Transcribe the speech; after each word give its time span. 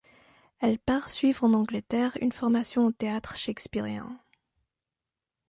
Elle 0.61 0.79
part 0.79 1.11
suivre 1.11 1.43
en 1.43 1.53
Angleterre 1.53 2.17
une 2.21 2.31
formation 2.31 2.87
au 2.87 2.91
théâtre 2.91 3.35
shakespearien. 3.35 4.19